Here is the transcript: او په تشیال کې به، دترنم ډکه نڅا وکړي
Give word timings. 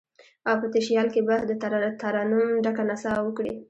او 0.47 0.55
په 0.61 0.67
تشیال 0.75 1.07
کې 1.13 1.21
به، 1.27 1.35
دترنم 1.49 2.47
ډکه 2.63 2.83
نڅا 2.89 3.13
وکړي 3.23 3.53